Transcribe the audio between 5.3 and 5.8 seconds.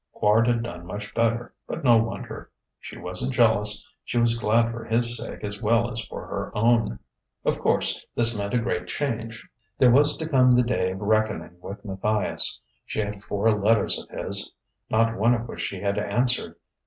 as